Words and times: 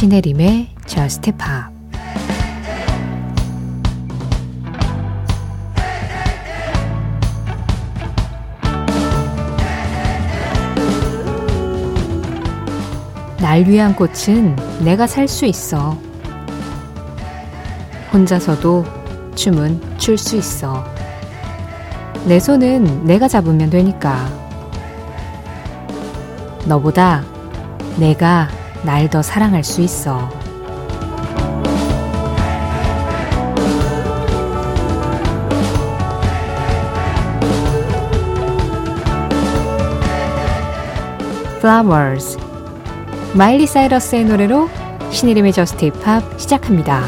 신혜림의 0.00 0.68
Just 0.86 1.30
날 13.42 13.64
위한 13.66 13.94
꽃은 13.94 14.56
내가 14.82 15.06
살 15.06 15.28
수 15.28 15.44
있어. 15.44 15.98
혼자서도 18.10 18.86
춤은 19.34 19.98
출 19.98 20.16
수 20.16 20.36
있어. 20.36 20.82
내 22.24 22.40
손은 22.40 23.04
내가 23.04 23.28
잡으면 23.28 23.68
되니까. 23.68 24.16
너보다 26.64 27.22
내가 27.98 28.48
날 28.84 29.08
더 29.08 29.22
사랑할 29.22 29.62
수 29.64 29.80
있어. 29.82 30.30
Flowers 41.58 42.38
마일리 43.34 43.66
사이러스의 43.66 44.24
노래로 44.24 44.68
신이름의 45.10 45.52
저스트 45.52 45.86
힙합 45.86 46.40
시작합니다. 46.40 47.04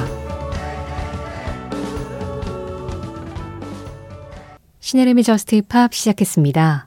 신혜림의 4.80 5.24
JUST 5.24 5.56
POP 5.56 5.94
시작했습니다. 5.94 6.86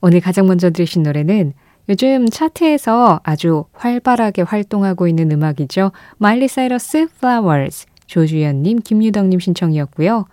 오늘 0.00 0.20
가장 0.20 0.46
먼저 0.46 0.70
들으신 0.70 1.02
노래는 1.02 1.54
요즘 1.90 2.28
차트에서 2.30 3.18
아주 3.24 3.64
활발하게 3.72 4.42
활동하고 4.42 5.08
있는 5.08 5.32
음악이죠. 5.32 5.90
마일리 6.18 6.46
사이러스 6.46 7.08
Flowers 7.16 7.86
조주연님, 8.06 8.78
김유덕님 8.82 9.40
신청이었고요. 9.40 10.26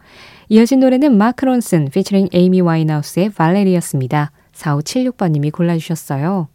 이어진 0.49 0.79
노래는 0.81 1.17
마크 1.17 1.45
론슨 1.45 1.89
피처링 1.89 2.29
에이미 2.31 2.61
와인하우스의 2.61 3.31
발레리였습니다. 3.31 4.31
4576번님이 4.53 5.51
골라주셨어요. 5.51 6.47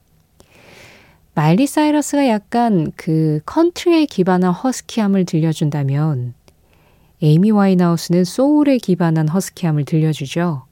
마일리 1.35 1.67
사이러스가 1.67 2.29
약간 2.29 2.93
그 2.95 3.41
컨트리에 3.45 4.07
기반한 4.07 4.53
허스키함을 4.53 5.25
들려준다면 5.25 6.35
에이미 7.21 7.51
와인하우스는 7.51 8.23
소울에 8.23 8.79
기반한 8.79 9.27
허스키함을 9.29 9.85
들려주죠. 9.85 10.65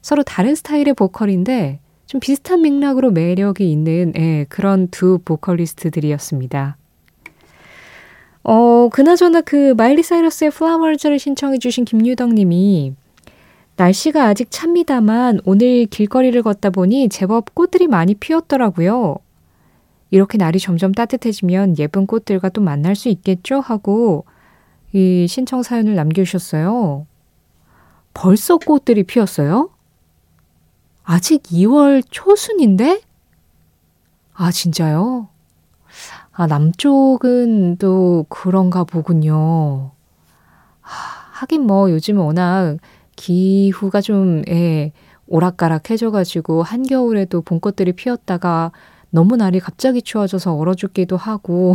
서로 0.00 0.22
다른 0.22 0.54
스타일의 0.54 0.94
보컬인데 0.94 1.80
좀 2.12 2.20
비슷한 2.20 2.60
맥락으로 2.60 3.10
매력이 3.10 3.72
있는 3.72 4.12
예, 4.18 4.44
그런 4.50 4.88
두 4.88 5.18
보컬리스트들이었습니다. 5.24 6.76
어, 8.44 8.88
그나저나 8.90 9.40
그 9.40 9.72
마일리 9.78 10.02
사이러스의 10.02 10.50
Flowers를 10.50 11.18
신청해 11.18 11.56
주신 11.56 11.86
김유덕 11.86 12.34
님이 12.34 12.92
날씨가 13.76 14.26
아직 14.26 14.50
찹니다만 14.50 15.40
오늘 15.46 15.86
길거리를 15.86 16.42
걷다 16.42 16.68
보니 16.68 17.08
제법 17.08 17.54
꽃들이 17.54 17.86
많이 17.86 18.14
피었더라고요. 18.14 19.16
이렇게 20.10 20.36
날이 20.36 20.58
점점 20.58 20.92
따뜻해지면 20.92 21.78
예쁜 21.78 22.06
꽃들과 22.06 22.50
또 22.50 22.60
만날 22.60 22.94
수 22.94 23.08
있겠죠? 23.08 23.60
하고 23.60 24.26
이 24.92 25.24
신청 25.26 25.62
사연을 25.62 25.94
남겨주셨어요. 25.94 27.06
벌써 28.12 28.58
꽃들이 28.58 29.04
피었어요? 29.04 29.70
아직 31.04 31.42
2월 31.44 32.02
초순인데? 32.10 33.00
아, 34.34 34.50
진짜요? 34.50 35.28
아, 36.32 36.46
남쪽은 36.46 37.76
또 37.76 38.24
그런가 38.28 38.84
보군요. 38.84 39.90
하긴 40.80 41.66
뭐 41.66 41.90
요즘 41.90 42.18
워낙 42.18 42.78
기후가 43.16 44.00
좀, 44.00 44.42
예, 44.48 44.92
오락가락 45.26 45.90
해져가지고 45.90 46.62
한겨울에도 46.62 47.42
봄꽃들이 47.42 47.92
피었다가 47.92 48.72
너무 49.10 49.36
날이 49.36 49.60
갑자기 49.60 50.02
추워져서 50.02 50.54
얼어 50.54 50.74
죽기도 50.74 51.16
하고, 51.16 51.74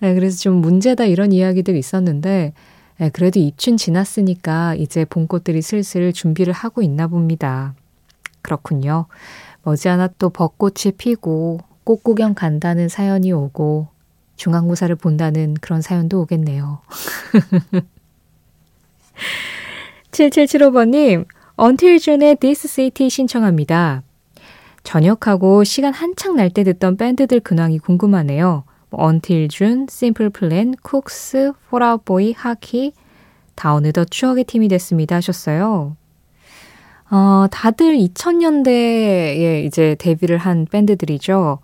네, 0.00 0.12
그래서 0.14 0.38
좀 0.38 0.56
문제다 0.56 1.04
이런 1.04 1.32
이야기들 1.32 1.76
있었는데, 1.76 2.52
네, 2.98 3.10
그래도 3.10 3.40
입춘 3.40 3.76
지났으니까 3.76 4.74
이제 4.74 5.04
봄꽃들이 5.04 5.62
슬슬 5.62 6.12
준비를 6.12 6.52
하고 6.52 6.82
있나 6.82 7.06
봅니다. 7.08 7.74
그렇군요. 8.44 9.06
머지않아 9.64 10.10
또 10.18 10.28
벚꽃이 10.30 10.92
피고 10.96 11.58
꽃 11.82 12.04
구경 12.04 12.34
간다는 12.34 12.88
사연이 12.88 13.32
오고 13.32 13.88
중앙고사를 14.36 14.94
본다는 14.96 15.54
그런 15.60 15.80
사연도 15.82 16.20
오겠네요. 16.20 16.80
7775번님, 20.10 21.26
언틸준의 21.56 22.36
This 22.36 22.68
City 22.68 23.10
신청합니다. 23.10 24.02
저녁하고 24.82 25.64
시간 25.64 25.94
한창 25.94 26.36
날 26.36 26.50
때 26.50 26.62
듣던 26.62 26.96
밴드들 26.96 27.40
근황이 27.40 27.78
궁금하네요. 27.78 28.64
언틸 28.90 29.48
준, 29.48 29.86
심플 29.88 30.30
플랜, 30.30 30.74
쿡스, 30.82 31.52
폴아웃보이, 31.70 32.34
하키, 32.36 32.92
다 33.54 33.74
어느덧 33.74 34.08
추억의 34.10 34.44
팀이 34.44 34.68
됐습니다 34.68 35.16
하셨어요. 35.16 35.96
어, 37.10 37.46
다들 37.50 37.96
2000년대에 37.96 39.64
이제 39.64 39.96
데뷔를 39.98 40.38
한 40.38 40.66
밴드들이죠. 40.70 41.58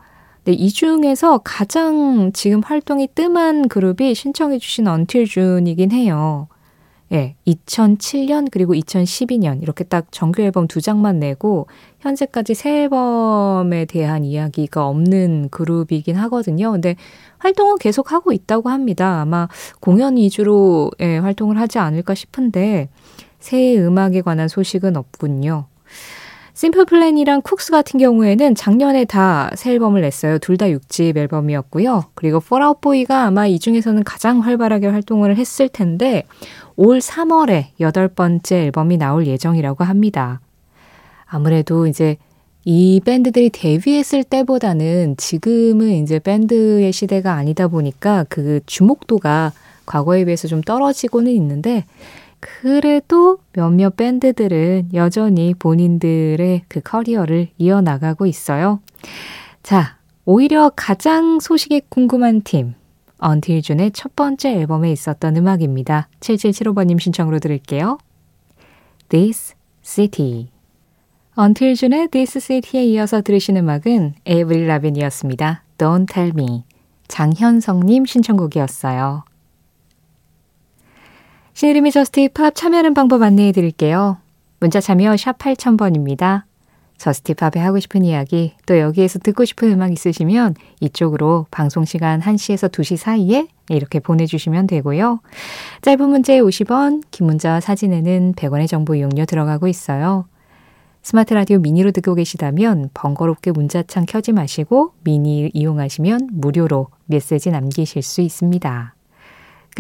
네, 0.45 0.53
이 0.53 0.71
중에서 0.71 1.39
가장 1.39 2.33
지금 2.33 2.61
활동이 2.65 3.09
뜸한 3.15 3.69
그룹이 3.69 4.15
신청해주신 4.15 4.89
언틸 4.89 5.27
준이긴 5.27 5.93
해요. 5.93 6.49
예, 7.13 7.35
2007년 7.47 8.49
그리고 8.53 8.73
2012년 8.73 9.63
이렇게 9.63 9.83
딱 9.83 10.07
정규 10.13 10.43
앨범 10.43 10.69
두 10.69 10.81
장만 10.81 11.19
내고 11.19 11.67
현재까지 11.99 12.55
새 12.55 12.83
앨범에 12.83 13.85
대한 13.87 14.25
이야기가 14.25 14.87
없는 14.87 15.49
그룹이긴 15.51 16.15
하거든요. 16.17 16.71
근데 16.71 16.95
활동은 17.39 17.79
계속 17.79 18.13
하고 18.13 18.33
있다고 18.33 18.69
합니다. 18.69 19.21
아마 19.21 19.49
공연 19.81 20.17
위주로 20.17 20.93
예, 21.01 21.19
활동을 21.19 21.59
하지 21.59 21.79
않을까 21.79 22.15
싶은데 22.15 22.89
새 23.41 23.77
음악에 23.79 24.21
관한 24.23 24.49
소식은 24.49 24.97
없군요. 24.97 25.67
심플 26.55 26.85
플랜이랑 26.85 27.41
쿡스 27.43 27.71
같은 27.73 27.99
경우에는 27.99 28.55
작년에 28.55 29.07
다 29.07 29.51
새 29.57 29.73
앨범을 29.73 30.03
냈어요. 30.03 30.39
둘 30.39 30.59
다 30.59 30.67
6집 30.67 31.17
앨범이었고요. 31.17 32.05
그리고 32.15 32.39
폴아웃 32.41 32.81
보이가 32.83 33.25
아마 33.25 33.47
이 33.47 33.59
중에서는 33.59 34.05
가장 34.05 34.41
활발하게 34.41 34.89
활동을 34.89 35.37
했을 35.37 35.69
텐데 35.71 36.25
올 36.77 36.99
3월에 36.99 37.69
여덟 37.81 38.09
번째 38.09 38.65
앨범이 38.65 38.99
나올 38.99 39.27
예정이라고 39.27 39.85
합니다. 39.85 40.41
아무래도 41.25 41.87
이제 41.87 42.17
이 42.67 43.01
밴드들이 43.03 43.49
데뷔했을 43.51 44.23
때보다는 44.25 45.17
지금은 45.17 45.93
이제 46.03 46.19
밴드의 46.19 46.93
시대가 46.93 47.35
아니다 47.35 47.69
보니까 47.69 48.27
그 48.29 48.61
주목도가 48.67 49.53
과거에 49.87 50.25
비해서 50.27 50.47
좀 50.47 50.61
떨어지고는 50.61 51.33
있는데 51.33 51.87
그래도 52.41 53.39
몇몇 53.53 53.97
밴드들은 53.97 54.91
여전히 54.95 55.55
본인들의 55.55 56.65
그 56.69 56.81
커리어를 56.81 57.49
이어나가고 57.59 58.27
있어요. 58.27 58.81
자, 59.63 59.99
오히려 60.25 60.71
가장 60.75 61.39
소식이 61.39 61.83
궁금한 61.89 62.43
팀. 62.43 62.75
언틸 63.19 63.61
준의 63.61 63.93
첫 63.93 64.17
번째 64.17 64.55
앨범에 64.55 64.91
있었던 64.93 65.37
음악입니다. 65.37 66.09
7775번님 66.21 66.99
신청으로 66.99 67.39
들을게요. 67.39 67.99
This 69.11 69.55
City. 69.83 70.49
언틸 71.35 71.75
준의 71.75 72.09
This 72.09 72.41
City에 72.41 72.85
이어서 72.85 73.21
들으신 73.21 73.59
음악은 73.59 74.15
에이브릴 74.25 74.67
라벤이었습니다. 74.67 75.65
Don't 75.77 76.13
Tell 76.13 76.33
Me. 76.35 76.65
장현성님 77.09 78.07
신청곡이었어요. 78.07 79.25
신의림이 81.61 81.91
저스트 81.91 82.21
힙합 82.21 82.55
참여하는 82.55 82.95
방법 82.95 83.21
안내해 83.21 83.53
드릴게요. 83.53 84.17
문자 84.61 84.81
참여 84.81 85.19
샵 85.19 85.37
8000번입니다. 85.37 86.45
저스티팝에 86.97 87.63
하고 87.63 87.79
싶은 87.79 88.03
이야기, 88.03 88.55
또 88.65 88.79
여기에서 88.79 89.19
듣고 89.19 89.45
싶은 89.45 89.71
음악 89.71 89.93
있으시면 89.93 90.55
이쪽으로 90.81 91.45
방송 91.51 91.85
시간 91.85 92.19
1시에서 92.19 92.73
2시 92.73 92.97
사이에 92.97 93.47
이렇게 93.69 94.01
보내주시면 94.01 94.69
되고요. 94.69 95.21
짧은 95.83 96.09
문자에 96.09 96.41
50원, 96.41 97.03
긴 97.11 97.27
문자와 97.27 97.61
사진에는 97.61 98.37
100원의 98.37 98.67
정보 98.67 98.95
이용료 98.95 99.27
들어가고 99.27 99.69
있어요. 99.69 100.25
스마트 101.03 101.35
라디오 101.35 101.59
미니로 101.59 101.91
듣고 101.91 102.15
계시다면 102.15 102.89
번거롭게 102.95 103.51
문자창 103.51 104.07
켜지 104.09 104.33
마시고 104.33 104.95
미니 105.05 105.51
이용하시면 105.53 106.31
무료로 106.33 106.87
메시지 107.05 107.51
남기실 107.51 108.01
수 108.01 108.23
있습니다. 108.23 108.95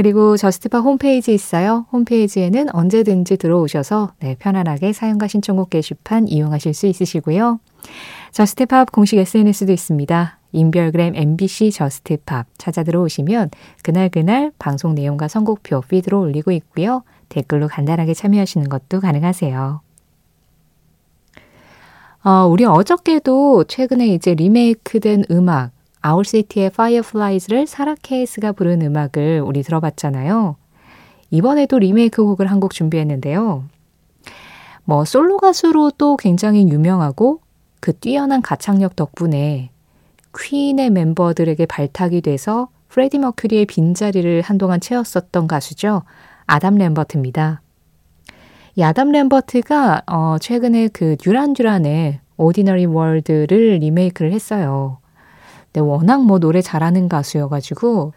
그리고 0.00 0.38
Just 0.38 0.63
Pop 0.63 0.82
홈페이지 0.82 1.34
있어요. 1.34 1.84
홈페이지에는 1.92 2.74
언제든지 2.74 3.36
들어오셔서 3.36 4.14
네, 4.20 4.34
편안하게 4.38 4.94
사연과 4.94 5.28
신청곡 5.28 5.68
게시판 5.68 6.26
이용하실 6.26 6.72
수 6.72 6.86
있으시고요. 6.86 7.60
Just 8.32 8.67
Pop 8.67 8.92
공식 8.92 9.18
SNS도 9.18 9.70
있습니다. 9.74 10.38
인별그램 10.52 11.16
MBC 11.16 11.72
Just 11.72 12.15
Pop 12.15 12.46
찾아 12.56 12.82
들어오시면 12.82 13.50
그날그날 13.82 14.52
방송 14.58 14.94
내용과 14.94 15.28
선곡표 15.28 15.82
피드로 15.82 16.18
올리고 16.18 16.50
있고요. 16.52 17.02
댓글로 17.28 17.68
간단하게 17.68 18.14
참여하시는 18.14 18.70
것도 18.70 19.00
가능하세요. 19.00 19.82
어, 22.24 22.30
우리 22.50 22.64
어저께도 22.64 23.64
최근에 23.64 24.08
이제 24.08 24.32
리메이크된 24.32 25.24
음악 25.30 25.72
아울시티의 26.02 26.66
Fireflies를 26.66 27.66
사라 27.66 27.94
케이스가 28.00 28.52
부른 28.52 28.82
음악을 28.82 29.42
우리 29.44 29.62
들어봤잖아요. 29.62 30.56
이번에도 31.30 31.78
리메이크 31.78 32.24
곡을 32.24 32.50
한 32.50 32.60
곡 32.60 32.72
준비했는데요. 32.72 33.64
뭐 34.84 35.04
솔로 35.04 35.38
가수로 35.38 35.92
또 35.96 36.16
굉장히 36.16 36.68
유명하고 36.68 37.40
그 37.80 37.92
뛰어난 37.92 38.42
가창력 38.42 38.96
덕분에 38.96 39.70
퀸의 40.36 40.90
멤버들에게 40.90 41.64
발탁이 41.66 42.20
돼서 42.22 42.68
프레디 42.88 43.18
머큐리의 43.18 43.66
빈자리를 43.66 44.42
한동안 44.42 44.80
채웠었던 44.80 45.46
가수죠. 45.46 46.02
아담 46.46 46.76
램버트입니다. 46.76 47.62
이 48.76 48.82
아담 48.82 49.12
램버트가 49.12 50.02
어 50.06 50.36
최근에 50.40 50.88
그 50.88 51.16
듀란 51.16 51.52
듀란의 51.52 52.20
Ordinary 52.36 52.86
World를 52.86 53.78
리메이크를 53.80 54.32
했어요. 54.32 54.98
근데 55.72 55.80
워낙 55.86 56.24
뭐 56.24 56.38
노래 56.38 56.62
잘하는 56.62 57.08
가수여가지고 57.08 58.12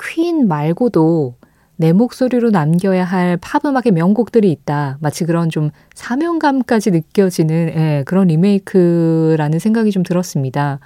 퀸 0.00 0.46
말고도 0.48 1.34
내 1.76 1.92
목소리로 1.92 2.50
남겨야 2.50 3.04
할 3.04 3.38
팝음악의 3.40 3.92
명곡들이 3.92 4.50
있다. 4.50 4.98
마치 5.00 5.24
그런 5.24 5.48
좀 5.48 5.70
사명감까지 5.94 6.90
느껴지는 6.90 7.72
예, 7.76 8.02
그런 8.04 8.26
리메이크라는 8.28 9.58
생각이 9.58 9.90
좀 9.92 10.02
들었습니다. 10.02 10.80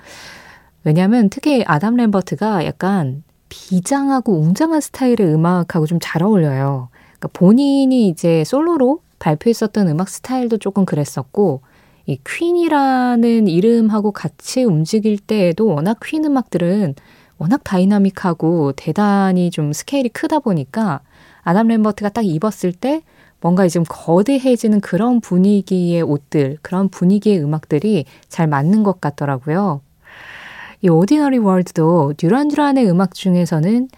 왜냐하면 0.84 1.30
특히 1.30 1.64
아담 1.66 1.96
램버트가 1.96 2.66
약간 2.66 3.22
비장하고 3.48 4.38
웅장한 4.38 4.80
스타일의 4.80 5.32
음악하고 5.34 5.86
좀 5.86 5.98
잘 6.00 6.22
어울려요. 6.22 6.88
그러니까 7.18 7.28
본인이 7.32 8.08
이제 8.08 8.44
솔로로 8.44 9.00
발표했었던 9.18 9.88
음악 9.88 10.08
스타일도 10.08 10.58
조금 10.58 10.84
그랬었고, 10.84 11.62
이 12.06 12.18
퀸이라는 12.26 13.48
이름하고 13.48 14.12
같이 14.12 14.64
움직일 14.64 15.18
때에도 15.18 15.66
워낙 15.66 15.98
퀸 16.04 16.24
음악들은 16.24 16.94
워낙 17.38 17.62
다이나믹하고 17.64 18.72
대단히 18.72 19.50
좀 19.50 19.72
스케일이 19.72 20.08
크다 20.08 20.40
보니까 20.40 21.00
아담 21.42 21.68
램버트가 21.68 22.10
딱 22.10 22.24
입었을 22.24 22.72
때 22.72 23.02
뭔가 23.40 23.66
좀 23.68 23.84
거대해지는 23.88 24.80
그런 24.80 25.20
분위기의 25.20 26.02
옷들, 26.02 26.58
그런 26.62 26.88
분위기의 26.88 27.42
음악들이 27.42 28.04
잘 28.28 28.46
맞는 28.46 28.84
것 28.84 29.00
같더라고요. 29.00 29.80
이 30.80 30.88
오디너리 30.88 31.38
월드도 31.38 32.14
듀란 32.16 32.48
듀란의 32.48 32.88
음악 32.88 33.14
중에서는 33.14 33.88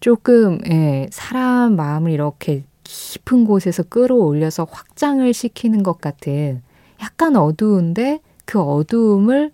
조금 0.00 0.58
예, 0.68 1.08
사람 1.10 1.76
마음을 1.76 2.10
이렇게 2.12 2.64
깊은 2.84 3.44
곳에서 3.44 3.82
끌어올려서 3.84 4.66
확장을 4.70 5.32
시키는 5.32 5.82
것 5.82 6.00
같은 6.00 6.62
약간 7.02 7.36
어두운데 7.36 8.20
그 8.44 8.60
어두움을 8.60 9.52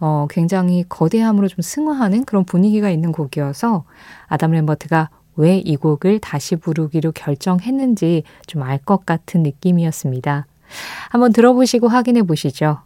어, 0.00 0.26
굉장히 0.30 0.84
거대함으로 0.88 1.48
좀 1.48 1.60
승화하는 1.62 2.24
그런 2.24 2.44
분위기가 2.44 2.90
있는 2.90 3.12
곡이어서 3.12 3.84
아담 4.28 4.52
램버트가 4.52 5.10
왜 5.36 5.62
이 5.64 5.76
곡을 5.76 6.18
다시 6.20 6.56
부르기로 6.56 7.12
결정했는지 7.12 8.24
좀 8.46 8.62
알 8.62 8.78
것 8.78 9.06
같은 9.06 9.42
느낌이었습니다. 9.42 10.46
한번 11.10 11.32
들어보시고 11.32 11.88
확인해 11.88 12.22
보시죠. 12.22 12.78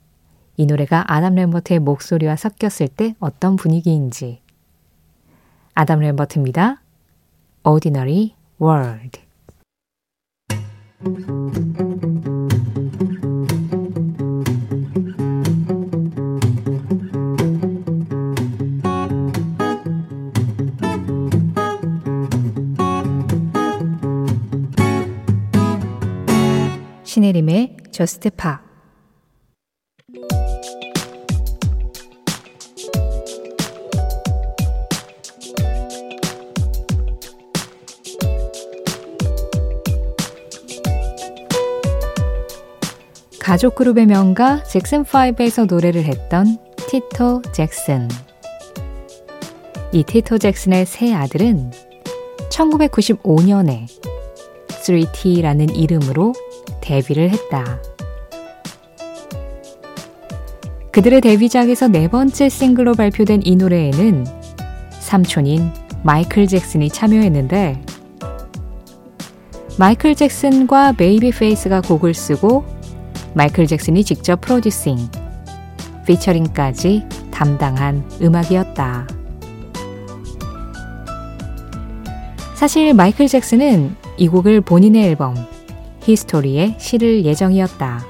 이 0.57 0.67
노래가 0.67 1.05
아담 1.09 1.35
램버트의 1.35 1.81
목소리와 1.81 2.37
섞였을 2.37 2.89
때 2.89 3.15
어떤 3.19 3.57
분위기인지. 3.57 4.41
아담 5.75 6.01
램버트입니다. 6.01 6.81
Ordinary 7.65 8.35
World. 8.61 9.21
신혜림의 27.15 27.77
저스트 27.93 28.29
파 28.31 28.61
가족 43.39 43.77
그룹의 43.77 44.07
명가 44.07 44.65
잭슨5에서 44.65 45.69
노래를 45.69 46.03
했던 46.03 46.59
티토 46.89 47.43
잭슨. 47.53 48.09
이 49.93 50.03
티토 50.03 50.39
잭슨의 50.39 50.85
세 50.85 51.15
아들은 51.15 51.71
1995년에 52.51 53.87
3T라는 54.67 55.77
이름으로 55.77 56.33
데뷔를 56.85 57.31
했다. 57.31 57.81
그들의 60.93 61.23
데뷔작에서 61.23 61.89
네 61.89 62.09
번째 62.09 62.49
싱글로 62.49 62.93
발표된 62.95 63.41
이 63.45 63.57
노래에는 63.57 64.27
삼촌인 65.01 65.73
마이클 66.03 66.47
잭슨이 66.47 66.91
참여했는데 66.91 67.83
마이클 69.77 70.15
잭슨과 70.15 70.93
베이비 70.93 71.33
페이스가 71.33 71.81
곡을 71.81 72.15
쓰고 72.15 72.65
마이클 73.35 73.67
잭슨이 73.67 74.05
직접 74.05 74.41
프로듀싱, 74.41 74.99
피처링까지 76.07 77.03
담당한 77.33 78.09
음악이었다. 78.23 79.09
사실 82.55 82.95
마이클 82.95 83.27
잭슨은 83.27 83.97
이 84.17 84.29
곡을 84.29 84.61
본인의 84.61 85.09
앨범 85.09 85.54
HIStory에 86.05 86.77
실을 86.79 87.25
예정이었다. 87.25 88.05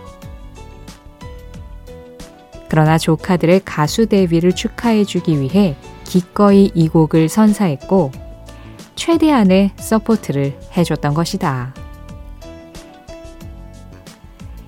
그러나 2.68 2.98
조카들의 2.98 3.62
가수 3.64 4.06
데뷔를 4.06 4.52
축하해주기 4.52 5.40
위해 5.40 5.76
기꺼이 6.04 6.70
이 6.74 6.88
곡을 6.88 7.28
선사했고 7.28 8.10
최대한의 8.96 9.72
서포트를 9.76 10.58
해줬던 10.76 11.14
것이다. 11.14 11.74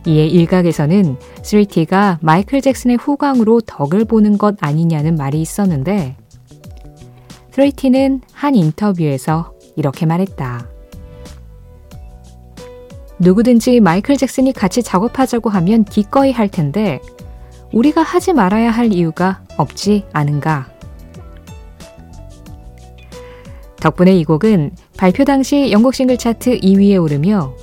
이에 0.07 0.25
일각에서는 0.27 1.17
3T가 1.19 2.19
마이클 2.21 2.61
잭슨의 2.61 2.97
후광으로 2.97 3.61
덕을 3.63 4.05
보는 4.05 4.39
것 4.39 4.57
아니냐는 4.61 5.17
말이 5.17 5.41
있었는데 5.41 6.17
3T는 7.51 8.21
한 8.33 8.55
인터뷰에서 8.55 9.53
이렇게 9.75 10.07
말했다. 10.07 10.76
누구든지 13.19 13.81
마이클 13.81 14.17
잭슨이 14.17 14.53
같이 14.53 14.83
작업하자고 14.83 15.51
하면 15.51 15.85
기꺼이 15.85 16.33
할 16.33 16.49
텐데 16.49 17.01
우리가 17.73 18.03
하지 18.03 18.33
말아야 18.33 18.71
할 18.71 18.93
이유가 18.93 19.43
없지 19.57 20.05
않은가. 20.13 20.69
덕분에 23.81 24.17
이 24.17 24.25
곡은 24.25 24.73
발표 24.97 25.25
당시 25.25 25.71
영국 25.71 25.95
싱글 25.95 26.17
차트 26.17 26.61
2위에 26.61 27.03
오르며 27.03 27.55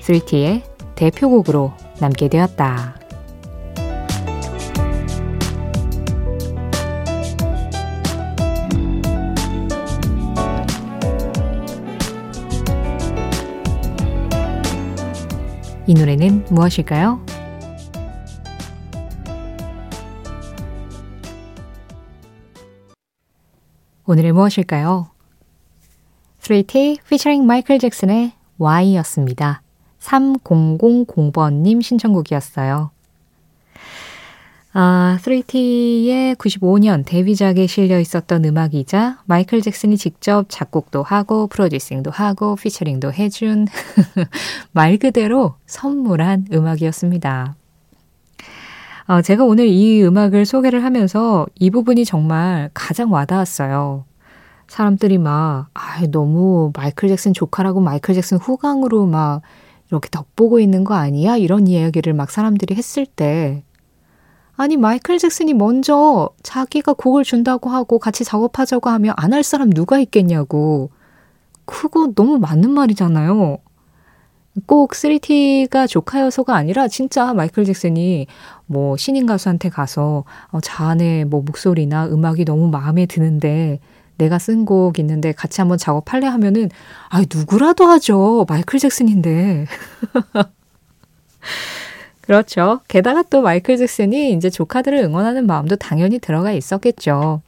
3T의 0.00 0.62
대표곡으로 0.94 1.72
남게 2.00 2.28
되었다. 2.28 2.99
이 15.86 15.94
노래는 15.94 16.46
무엇일까요? 16.50 17.24
오늘의 24.04 24.32
무엇일까요? 24.32 25.10
3T 26.40 26.98
featuring 27.00 27.46
마이클 27.46 27.78
잭슨의 27.78 28.32
Y였습니다. 28.58 29.62
3000번님 30.00 31.82
신청곡이었어요. 31.82 32.90
아, 34.72 35.18
3T의 35.22 36.36
95년 36.36 37.02
데뷔작에 37.04 37.66
실려 37.66 37.98
있었던 37.98 38.44
음악이자 38.44 39.18
마이클 39.24 39.62
잭슨이 39.62 39.96
직접 39.96 40.46
작곡도 40.48 41.02
하고 41.02 41.48
프로듀싱도 41.48 42.12
하고 42.12 42.54
피처링도 42.54 43.12
해준 43.12 43.66
말 44.70 44.96
그대로 44.96 45.54
선물한 45.66 46.46
음악이었습니다. 46.52 47.56
어, 49.08 49.22
제가 49.22 49.42
오늘 49.42 49.66
이 49.66 50.04
음악을 50.04 50.46
소개를 50.46 50.84
하면서 50.84 51.48
이 51.56 51.70
부분이 51.70 52.04
정말 52.04 52.70
가장 52.72 53.12
와닿았어요. 53.12 54.04
사람들이 54.68 55.18
막, 55.18 55.66
아, 55.74 56.00
너무 56.12 56.70
마이클 56.76 57.08
잭슨 57.08 57.32
조카라고 57.32 57.80
마이클 57.80 58.14
잭슨 58.14 58.36
후광으로 58.36 59.06
막 59.06 59.42
이렇게 59.90 60.08
덕보고 60.10 60.60
있는 60.60 60.84
거 60.84 60.94
아니야? 60.94 61.36
이런 61.36 61.66
이야기를 61.66 62.12
막 62.12 62.30
사람들이 62.30 62.76
했을 62.76 63.04
때, 63.04 63.64
아니, 64.60 64.76
마이클 64.76 65.18
잭슨이 65.18 65.54
먼저 65.54 66.28
자기가 66.42 66.92
곡을 66.92 67.24
준다고 67.24 67.70
하고 67.70 67.98
같이 67.98 68.24
작업하자고 68.24 68.90
하면 68.90 69.14
안 69.16 69.32
할 69.32 69.42
사람 69.42 69.70
누가 69.70 69.98
있겠냐고. 70.00 70.90
그거 71.64 72.12
너무 72.14 72.38
맞는 72.38 72.70
말이잖아요. 72.70 73.56
꼭 74.66 74.90
3T가 74.92 75.88
조카여서가 75.88 76.54
아니라 76.56 76.88
진짜 76.88 77.32
마이클 77.32 77.64
잭슨이 77.64 78.26
뭐 78.66 78.96
신인 78.98 79.24
가수한테 79.26 79.68
가서 79.70 80.24
어, 80.50 80.60
자네 80.60 81.24
뭐 81.24 81.40
목소리나 81.42 82.08
음악이 82.08 82.44
너무 82.44 82.68
마음에 82.68 83.06
드는데 83.06 83.78
내가 84.18 84.38
쓴 84.38 84.66
곡 84.66 84.98
있는데 84.98 85.32
같이 85.32 85.60
한번 85.62 85.78
작업할래 85.78 86.26
하면은 86.26 86.68
아 87.08 87.22
누구라도 87.34 87.86
하죠. 87.86 88.44
마이클 88.48 88.78
잭슨인데. 88.78 89.66
그렇죠. 92.30 92.78
게다가 92.86 93.24
또 93.28 93.42
마이클 93.42 93.76
잭슨이 93.76 94.32
이제 94.34 94.50
조카들을 94.50 94.96
응원하는 94.98 95.48
마음도 95.48 95.74
당연히 95.74 96.20
들어가 96.20 96.52
있었겠죠. 96.52 97.42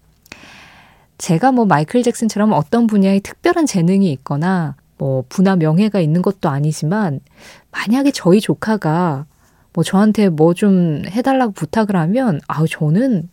제가 1.19 1.53
뭐 1.53 1.67
마이클 1.67 2.03
잭슨처럼 2.03 2.51
어떤 2.53 2.89
분야에 2.89 3.21
특별한 3.21 3.67
재능이 3.67 4.11
있거나 4.11 4.75
뭐 4.99 5.23
부나 5.29 5.55
명예가 5.55 6.01
있는 6.01 6.21
것도 6.21 6.49
아니지만 6.49 7.21
만약에 7.71 8.11
저희 8.11 8.41
조카가 8.41 9.27
뭐 9.73 9.85
저한테 9.85 10.31
뭐 10.31 10.53
좀 10.53 11.05
해달라고 11.07 11.53
부탁을 11.53 11.95
하면 11.95 12.41
아우 12.49 12.67
저는 12.67 13.29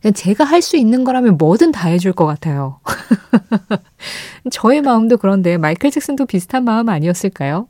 그냥 0.00 0.14
제가 0.14 0.44
할 0.44 0.62
수 0.62 0.76
있는 0.76 1.02
거라면 1.02 1.38
뭐든 1.38 1.72
다 1.72 1.88
해줄 1.88 2.12
것 2.12 2.24
같아요. 2.24 2.78
저의 4.52 4.82
마음도 4.82 5.16
그런데 5.16 5.58
마이클 5.58 5.90
잭슨도 5.90 6.26
비슷한 6.26 6.62
마음 6.62 6.88
아니었을까요? 6.88 7.66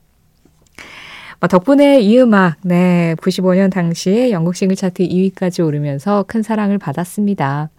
뭐 1.40 1.46
덕분에 1.46 2.00
이 2.00 2.18
음악, 2.18 2.56
네, 2.62 3.14
95년 3.20 3.70
당시에 3.70 4.32
영국 4.32 4.56
싱글 4.56 4.74
차트 4.74 5.04
2위까지 5.04 5.64
오르면서 5.64 6.24
큰 6.26 6.42
사랑을 6.42 6.78
받았습니다. 6.78 7.70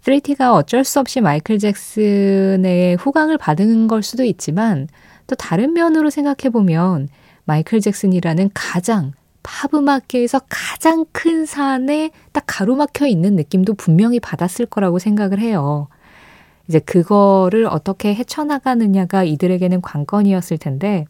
3T가 0.00 0.54
어쩔 0.54 0.82
수 0.82 0.98
없이 0.98 1.20
마이클 1.20 1.58
잭슨의 1.58 2.96
후광을 2.96 3.36
받은 3.36 3.86
걸 3.86 4.02
수도 4.02 4.24
있지만 4.24 4.88
또 5.26 5.34
다른 5.34 5.74
면으로 5.74 6.08
생각해 6.08 6.50
보면 6.50 7.08
마이클 7.44 7.80
잭슨이라는 7.80 8.50
가장 8.54 9.12
팝 9.42 9.74
음악계에서 9.74 10.40
가장 10.48 11.04
큰 11.12 11.44
산에 11.44 12.10
딱 12.32 12.44
가로막혀 12.46 13.06
있는 13.08 13.36
느낌도 13.36 13.74
분명히 13.74 14.20
받았을 14.20 14.64
거라고 14.64 14.98
생각을 14.98 15.38
해요. 15.38 15.88
이제 16.66 16.78
그거를 16.78 17.66
어떻게 17.66 18.14
헤쳐나가느냐가 18.14 19.22
이들에게는 19.22 19.82
관건이었을 19.82 20.58
텐데, 20.58 21.04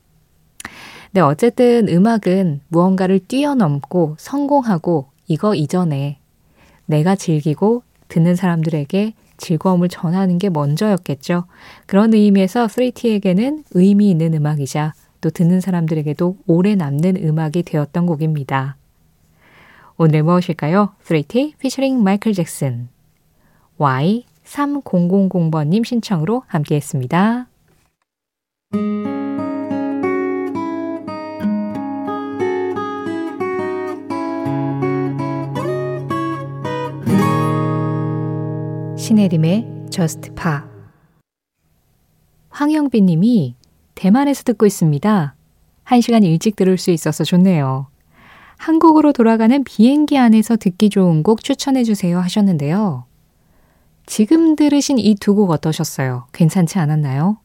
네, 1.16 1.23
어쨌든 1.23 1.88
음악은 1.88 2.61
무언가를 2.68 3.20
뛰어넘고 3.20 4.16
성공하고 4.18 5.06
이거 5.26 5.54
이전에 5.54 6.18
내가 6.85 7.16
즐기고 7.16 7.82
듣는 8.08 8.37
사람들에게 8.37 9.14
즐거움을 9.38 9.88
전하는 9.88 10.37
게 10.37 10.50
먼저였겠죠. 10.50 11.44
그런 11.87 12.12
의미에서 12.12 12.66
3T에게는 12.66 13.64
의미 13.70 14.11
있는 14.11 14.35
음악이자 14.35 14.92
또 15.23 15.30
듣는 15.30 15.62
사람들에게도 15.62 16.37
오래 16.46 16.75
남는 16.75 17.16
음악이 17.16 17.62
되었던 17.62 18.04
곡입니다. 18.04 18.76
오늘 19.96 20.23
무엇일까요? 20.23 20.90
3T 21.02 21.56
피처링 21.56 22.02
마이클 22.02 22.35
잭슨 22.35 22.90
Y3000번님 23.78 25.82
신청으로 25.82 26.42
함께 26.46 26.76
했습니다. 26.76 27.46
신혜림의 39.07 39.87
Just 39.89 40.31
Pa 40.35 40.55
황영빈 42.51 43.07
님이 43.07 43.55
대만에서 43.95 44.43
듣고 44.43 44.67
있습니다. 44.67 45.37
한 45.85 46.01
시간 46.01 46.25
일찍 46.25 46.57
들을 46.57 46.77
수 46.77 46.91
있어서 46.91 47.23
좋네요. 47.23 47.87
한국으로 48.57 49.13
돌아가는 49.13 49.63
비행기 49.63 50.19
안에서 50.19 50.57
듣기 50.57 50.91
좋은 50.91 51.23
곡 51.23 51.45
추천해 51.45 51.85
주세요 51.85 52.19
하셨는데요. 52.19 53.05
지금 54.07 54.57
들으신 54.57 54.99
이 54.99 55.15
두 55.15 55.37
곡 55.37 55.53
어떠셨어요? 55.53 56.27
괜찮지 56.33 56.81
않았나요? 56.81 57.39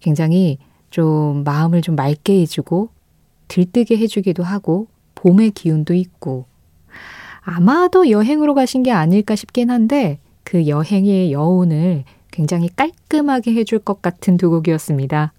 굉장히 0.00 0.56
좀 0.88 1.44
마음을 1.44 1.82
좀 1.82 1.96
맑게 1.96 2.40
해주고 2.40 2.88
들뜨게 3.48 3.98
해주기도 3.98 4.42
하고 4.42 4.86
봄의 5.16 5.50
기운도 5.50 5.92
있고 5.92 6.46
아마도 7.42 8.08
여행으로 8.08 8.54
가신 8.54 8.82
게 8.82 8.90
아닐까 8.90 9.36
싶긴 9.36 9.68
한데 9.68 10.18
그 10.48 10.66
여행의 10.66 11.30
여운을 11.30 12.04
굉장히 12.30 12.70
깔끔하게 12.74 13.52
해줄 13.52 13.78
것 13.80 14.00
같은 14.00 14.38
두 14.38 14.48
곡이었습니다. 14.48 15.34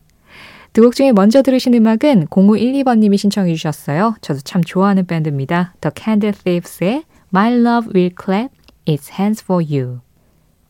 두 0.71 0.83
곡 0.83 0.93
중에 0.93 1.13
먼저 1.13 1.41
들으신 1.41 1.73
음악은 1.73 2.27
0512번님이 2.27 3.17
신청해 3.17 3.55
주셨어요. 3.55 4.13
저도 4.21 4.41
참 4.41 4.63
좋아하는 4.63 5.07
밴드입니다. 5.07 5.73
The 5.81 5.91
Candle 5.97 6.37
Thieves의 6.38 7.05
My 7.33 7.51
Love 7.53 7.91
Will 7.95 8.13
Clap 8.24 8.55
Its 8.86 9.12
Hands 9.11 9.43
For 9.43 9.65
You. 9.67 10.01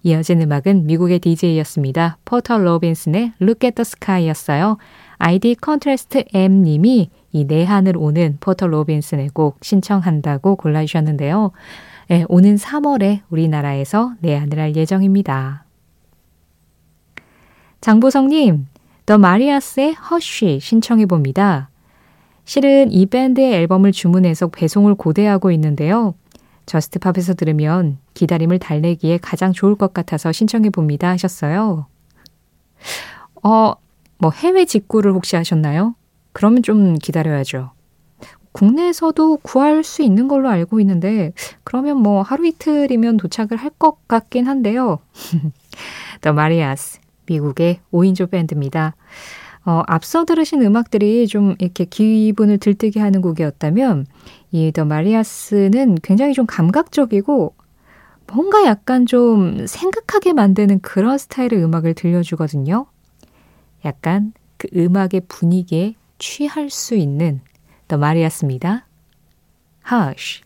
이어진 0.03 0.41
음악은 0.41 0.85
미국의 0.85 1.19
DJ였습니다. 1.19 2.17
포터 2.23 2.57
로빈슨의 2.59 3.33
Look 3.41 3.67
at 3.67 3.75
the 3.75 3.81
Sky였어요. 3.81 4.77
아이디 5.17 5.55
contrast 5.55 6.23
M님이 6.33 7.09
이 7.33 7.43
내한을 7.43 7.97
오는 7.97 8.37
포터 8.39 8.67
로빈슨의 8.67 9.31
곡 9.33 9.57
신청한다고 9.63 10.55
골라주셨는데요. 10.55 11.51
네, 12.09 12.25
오는 12.27 12.55
3월에 12.55 13.21
우리나라에서 13.29 14.13
내한을 14.21 14.57
할 14.57 14.75
예정입니다. 14.75 15.63
장보성님, 17.81 18.65
더 19.05 19.19
마리아스의 19.19 19.93
허쉬 19.93 20.59
신청해 20.59 21.05
봅니다. 21.05 21.69
실은 22.45 22.91
이 22.91 23.05
밴드의 23.05 23.53
앨범을 23.53 23.91
주문해서 23.91 24.47
배송을 24.47 24.95
고대하고 24.95 25.51
있는데요. 25.51 26.15
저스트팝에서 26.65 27.35
들으면 27.35 27.99
기다림을 28.15 28.57
달래기에 28.57 29.19
가장 29.19 29.53
좋을 29.53 29.75
것 29.75 29.93
같아서 29.93 30.31
신청해 30.31 30.71
봅니다 30.71 31.09
하셨어요. 31.09 31.85
어, 33.43 33.73
뭐 34.17 34.31
해외 34.31 34.65
직구를 34.65 35.13
혹시 35.13 35.35
하셨나요? 35.35 35.93
그러면 36.31 36.63
좀 36.63 36.95
기다려야죠. 36.95 37.69
국내에서도 38.51 39.37
구할 39.37 39.83
수 39.83 40.01
있는 40.01 40.27
걸로 40.27 40.49
알고 40.49 40.79
있는데 40.81 41.33
그러면 41.63 41.97
뭐 41.97 42.21
하루 42.21 42.45
이틀이면 42.47 43.17
도착을 43.17 43.57
할 43.57 43.69
것 43.79 44.07
같긴 44.07 44.47
한데요. 44.47 44.99
The 46.21 46.33
Marias 46.33 46.99
미국의 47.27 47.79
5인조 47.93 48.29
밴드입니다. 48.31 48.95
어, 49.65 49.83
앞서 49.87 50.25
들으신 50.25 50.61
음악들이 50.63 51.27
좀 51.27 51.55
이렇게 51.59 51.85
기분을 51.85 52.57
들뜨게 52.57 52.99
하는 52.99 53.21
곡이었다면 53.21 54.07
이 54.51 54.71
The 54.71 54.85
Marias는 54.85 55.99
굉장히 56.01 56.33
좀 56.33 56.45
감각적이고 56.45 57.53
뭔가 58.27 58.65
약간 58.65 59.05
좀 59.05 59.65
생각하게 59.67 60.33
만드는 60.33 60.79
그런 60.81 61.17
스타일의 61.17 61.63
음악을 61.63 61.93
들려주거든요. 61.93 62.85
약간 63.85 64.33
그 64.57 64.67
음악의 64.75 65.21
분위기에 65.27 65.95
취할 66.17 66.69
수 66.69 66.95
있는 66.95 67.41
더 67.89 67.97
마리아스입니다. 67.97 68.85
Hush. 69.91 70.43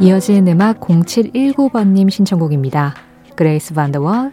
이어진 0.00 0.46
음악 0.46 0.80
0719번님 0.80 2.10
신청곡입니다. 2.10 2.94
그레이스 3.34 3.72
반더월, 3.72 4.32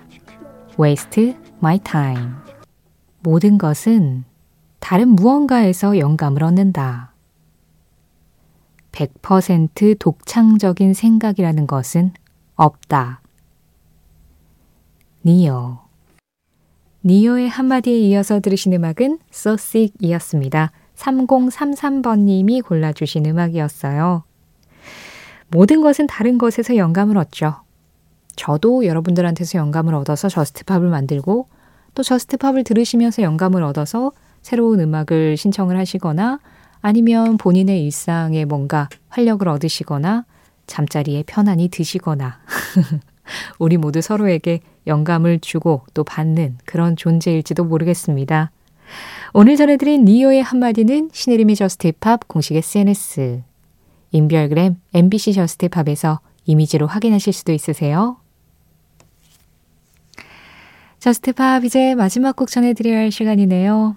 Waste 0.77 1.38
My 1.60 1.79
Time. 1.79 2.34
모든 3.22 3.58
것은 3.58 4.25
다른 4.79 5.10
무언가에서 5.10 5.98
영감을 5.98 6.44
얻는다. 6.44 7.13
100% 8.91 10.00
독창적인 10.00 10.94
생각이라는 10.94 11.65
것은 11.65 12.12
없다. 12.56 13.22
니어. 15.25 15.87
니오의 17.04 17.50
한마디에 17.50 17.98
이어서 18.00 18.39
들으신 18.39 18.74
음악은 18.74 19.20
So 19.32 19.54
Sick 19.54 19.94
이었습니다. 20.00 20.72
3033번님이 20.96 22.66
골라주신 22.66 23.25
음악이었어요. 23.25 24.24
모든 25.50 25.82
것은 25.82 26.08
다른 26.08 26.38
것에서 26.38 26.75
영감을 26.75 27.18
얻죠. 27.18 27.62
저도 28.36 28.86
여러분들한테서 28.86 29.58
영감을 29.60 29.96
얻어서 29.96 30.27
Just 30.30 30.54
Pop을 30.54 30.90
만들고 30.89 31.48
또 31.94 32.04
Just 32.04 32.28
Pop을 32.28 32.64
들으시면서 32.63 33.22
영감을 33.22 33.63
얻어서 33.63 34.12
새로운 34.42 34.80
음악을 34.80 35.38
신청을 35.38 35.77
하시거나 35.77 36.39
아니면 36.82 37.38
본인의 37.38 37.84
일상에 37.84 38.46
뭔가 38.46 38.89
활력을 39.10 39.48
얻으시거나 39.48 40.25
잠자리에 40.68 41.24
편안히 41.25 41.70
드시거나 41.70 42.39
우리 43.58 43.77
모두 43.77 44.01
서로에게 44.01 44.62
영감을 44.88 45.39
주고 45.39 45.84
또 45.94 46.03
받는 46.03 46.58
그런 46.65 46.96
존재일지도 46.96 47.65
모르겠습니다. 47.65 48.51
오늘 49.34 49.56
전해드린 49.56 50.06
니오의 50.06 50.41
한마디는 50.41 51.10
신혜림의 51.12 51.56
Just 51.56 51.92
Pop 52.00 52.28
공식 52.27 52.56
SNS, 52.56 53.44
인별그램 54.12 54.77
MBC 54.94 55.34
Just 55.34 55.70
Pop에서 55.70 56.22
이미지로 56.46 56.88
확인하실 56.88 57.34
수도 57.34 57.51
있으세요. 57.51 58.17
Just 61.00 61.34
Pop 61.34 61.64
이제 61.63 61.94
마지막 61.94 62.36
곡 62.36 62.50
전해드려야 62.50 62.98
할 62.98 63.12
시간이네요. 63.12 63.96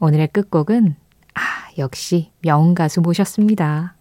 오늘의 0.00 0.28
끝곡은 0.28 0.96
아 1.34 1.40
역시 1.78 2.30
명가수 2.40 3.02
모셨습니다. 3.02 3.94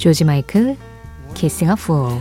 조지 0.00 0.24
마이클, 0.24 0.76
Kissing 1.34 1.70
a 1.70 1.76
Fool. 1.78 2.18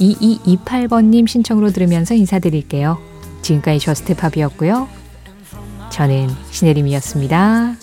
2228번님 0.00 1.28
신청으로 1.28 1.70
들으면서 1.70 2.14
인사드릴게요. 2.14 2.98
지금까지 3.40 3.78
저스트팝이었고요. 3.78 4.88
저는 5.92 6.28
신혜림이었습니다. 6.50 7.76